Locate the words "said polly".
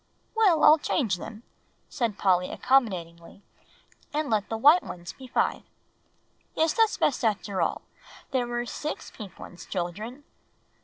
1.87-2.49